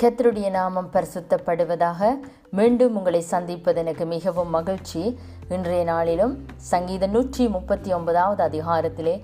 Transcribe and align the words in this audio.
கத்தருடைய 0.00 0.48
நாமம் 0.56 0.88
பரிசுத்தப்படுவதாக 0.94 2.08
மீண்டும் 2.56 2.96
உங்களை 2.98 3.20
சந்திப்பது 3.30 3.78
எனக்கு 3.82 4.04
மிகவும் 4.06 4.50
மகிழ்ச்சி. 4.56 5.02
இன்றைய 5.54 5.84
நாளிலும் 5.90 6.34
சங்கீத 6.70 7.06
நூற்றி 7.06 7.44
முப்பத்தி 7.54 7.90
ஒன்பதாவது 7.92 8.42
அதிகாரத்திலே 8.48 9.14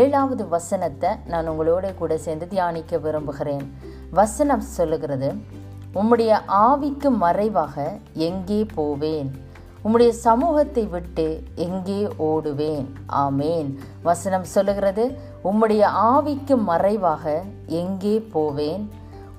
ஏழாவது 0.00 0.48
வசனத்தை 0.54 1.10
நான் 1.32 1.50
உங்களோட 1.52 1.94
கூட 2.00 2.18
சேர்ந்து 2.26 2.48
தியானிக்க 2.54 2.98
விரும்புகிறேன். 3.06 3.64
வசனம் 4.20 4.66
சொல்லுகிறது 4.76 5.30
உம்முடைய 6.00 6.32
ஆவிக்கு 6.68 7.10
மறைவாக 7.24 7.86
எங்கே 8.30 8.60
போவேன்? 8.74 9.30
உம்முடைய 9.84 10.12
சமூகத்தை 10.26 10.86
விட்டு 10.96 11.28
எங்கே 11.68 12.02
ஓடுவேன்? 12.30 12.86
ஆமேன். 13.24 13.68
வசனம் 14.02 14.46
சொல்லுகிறது 14.56 15.04
உம்முடைய 15.50 15.82
ஆவிக்கு 16.14 16.56
மறைவாக 16.70 17.42
எங்கே 17.82 18.16
போவேன்? 18.36 18.84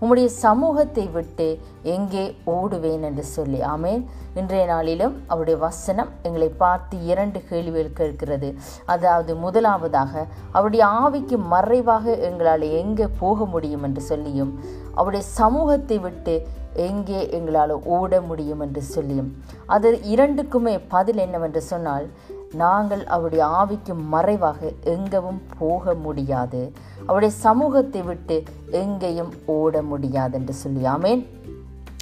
உம்முடைய 0.01 0.27
சமூகத்தை 0.45 1.05
விட்டு 1.15 1.47
எங்கே 1.95 2.23
ஓடுவேன் 2.55 3.03
என்று 3.09 3.23
சொல்லி 3.35 3.59
ஆமேன். 3.73 4.01
இன்றைய 4.39 4.65
நாளிலும் 4.71 5.15
அவருடைய 5.31 5.57
வசனம் 5.67 6.11
எங்களை 6.27 6.49
பார்த்து 6.63 6.95
இரண்டு 7.11 7.39
கேள்விகள் 7.49 7.97
கேட்கிறது. 7.99 8.49
அதாவது 8.93 9.31
முதலாவதாக 9.45 10.25
அவருடைய 10.57 10.83
ஆவிக்கு 11.03 11.37
மறைவாக 11.53 12.15
எங்களால் 12.29 12.67
எங்கே 12.81 13.07
போக 13.23 13.45
முடியும் 13.55 13.85
என்று 13.89 14.03
சொல்லியும் 14.11 14.53
அவருடைய 14.99 15.25
சமூகத்தை 15.39 15.99
விட்டு 16.05 16.35
எங்கே 16.87 17.19
எங்களால் 17.37 17.75
ஓட 17.97 18.21
முடியும் 18.29 18.61
என்று 18.65 18.81
சொல்லியும். 18.95 19.29
அது 19.75 19.87
இரண்டுக்குமே 20.13 20.73
பதில் 20.95 21.21
என்னவென்று 21.25 21.61
சொன்னால் 21.73 22.05
நாங்கள் 22.53 23.05
அவருடைய 23.05 23.45
ஆவிக்கு 23.45 23.93
மறைவாக 23.95 24.71
எங்கவும் 24.83 25.41
போக 25.57 25.93
முடியாது. 25.93 26.73
அவருடைய 27.01 27.35
சமூகத்தை 27.35 28.01
விட்டு 28.01 28.43
எங்கேயும் 28.71 29.33
ஓட 29.45 29.81
முடியாது 29.81 30.37
என்று 30.37 30.53
சொல்லி 30.53 30.83
ஆமேன். 30.83 31.25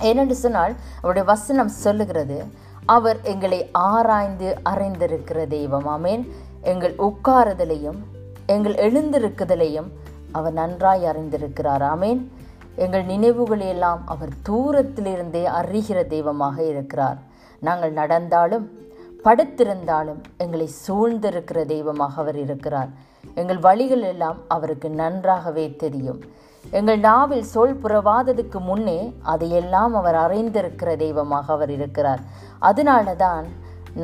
ஏனென்று 0.04 0.32
சொன்னால் 0.32 0.74
அவருடைய 0.98 1.28
வசனம் 1.28 1.68
சொல்லுகிறது 1.68 2.46
அவர் 2.86 3.18
எங்களை 3.22 3.70
ஆராய்ந்து 3.72 4.58
அறிந்திருக்கிற 4.66 5.48
தெய்வம் 5.48 5.88
ஆமேன். 5.88 6.30
எங்கள் 6.62 6.96
உட்காருதலையும் 6.96 7.98
எங்கள் 8.46 8.74
எழுந்திருக்குதலையும் 8.74 9.88
அவர் 10.32 10.54
நன்றாய் 10.54 11.04
அறிந்திருக்கிறார் 11.04 11.84
ஆமேன். 11.94 12.28
எங்கள் 12.76 13.06
நினைவுகளையெல்லாம் 13.06 14.00
அவர் 14.06 14.30
தூரத்திலிருந்தே 14.50 15.46
அறிகிற 15.46 16.08
தெய்வமாக 16.08 16.64
இருக்கிறார். 16.64 17.18
நாங்கள் 17.60 17.92
நடந்தாலும் 17.92 18.85
படுத்திருந்தாலும் 19.26 20.22
எங்களை 20.44 20.68
சூழ்ந்திருக்கிற 20.86 21.60
தெய்வமாக 21.66 22.22
அவர் 22.22 22.40
இருக்கிறார். 22.46 22.90
எங்கள் 23.42 23.62
வழிகள் 23.68 24.04
எல்லாம் 24.12 24.40
அவருக்கு 24.56 24.90
நன்றாகவே 25.02 25.66
தெரியும். 25.84 26.20
எங்கள் 26.80 27.00
நாவில் 27.00 27.46
சொல் 27.54 27.80
புறவாததுக்கு 27.84 28.60
முன்னே 28.70 29.00
அதையெல்லாம் 29.34 29.94
அவர் 30.00 30.18
அறிந்திருக்கிற 30.26 30.90
தெய்வமாக 31.04 31.54
அவர் 31.54 31.72
இருக்கிறார். 31.78 32.22
அதனால 32.60 33.16
தான் 33.16 33.46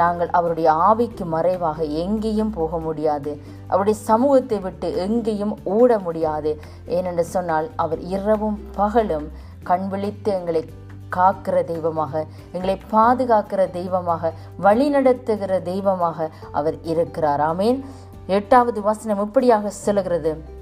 நாங்கள் 0.02 0.30
அவருடைய 0.38 0.69
ஆவிக்கு 0.89 1.23
மறைவாக 1.35 1.83
எங்கேயும் 2.03 2.52
போக 2.58 2.78
முடியாது. 2.80 3.31
அவருடைய 3.67 4.00
சமூகத்தை 4.09 4.59
விட்டு 4.59 4.89
எங்கேயும் 5.06 5.56
ஓட 5.78 6.00
முடியாது. 6.00 6.52
ஏனென்று 6.97 7.25
சொன்னால் 7.35 7.67
அவர் 7.75 8.02
இரவும் 8.16 8.59
பகலும் 8.75 9.28
கண் 9.69 9.88
விழித்து 9.89 10.30
எங்களை 10.33 10.61
காக்கிற 11.15 11.63
தெய்வமாக 11.63 12.25
எங்களை 12.51 12.81
பாதுகாக்கிற 12.91 13.69
தெய்வமாக 13.69 14.33
வழிநடத்துகிற 14.61 15.61
தெய்வமாக 15.61 16.29
அவர் 16.51 16.81
இருக்கிறார். 16.81 17.39
ஆமேன். 17.39 17.85
எட்டாவது 18.27 18.81
வசனம் 18.81 19.21
இப்படியாக 19.21 19.69
சொல்லுகிறது. 19.69 20.59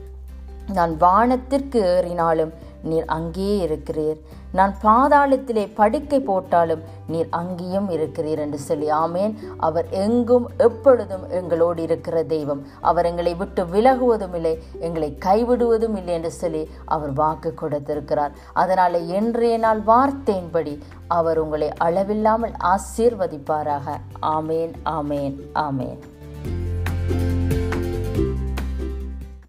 நான் 0.74 0.98
வானத்திற்கு 0.98 1.80
ஏறினாலும் 1.86 2.54
நீர் 2.84 3.06
அங்கேயே 3.06 3.68
இருக்கிறீர். 3.68 4.20
நான் 4.52 4.76
பாதாளத்திலே 4.84 5.74
படுக்கை 5.74 6.20
போட்டாலும் 6.20 6.84
நீர் 7.08 7.28
அங்கேயும் 7.30 7.90
இருக்கிறீர் 7.90 8.38
என்று 8.38 8.58
சொல்லி 8.58 8.92
ஆமேன். 8.92 9.34
அவர் 9.58 9.88
எங்கும் 9.90 10.50
எப்பொழுதும் 10.58 11.30
எங்களோடு 11.30 11.82
இருக்கிற 11.82 12.24
தெய்வம். 12.24 12.66
அவர் 12.82 13.06
எங்களை 13.06 13.36
விட்டு 13.36 13.64
விலகுவதும் 13.64 14.34
இல்லை 14.34 14.64
எங்களை 14.80 15.18
கைவிடுவதும் 15.26 15.96
இல்லை 15.96 16.14
என்று 16.14 16.32
சொல்லி 16.32 16.70
அவர் 16.86 17.14
வாக்கு 17.14 17.54
கொடுத்திருக்கிறார். 17.54 18.32
அதனால் 18.54 19.08
இன்றைய 19.08 19.58
நாள் 19.58 19.82
வார்த்தையின்படி 19.82 20.80
அவர் 21.08 21.38
உங்களை 21.38 21.70
அளவில்லாமல் 21.78 22.52
ஆசீர்வதிப்பாராக. 22.76 23.98
ஆமேன் 24.22 24.74
ஆமேன் 24.86 25.36
ஆமேன். 25.54 26.09